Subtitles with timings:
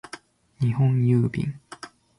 [0.59, 1.59] 日本郵便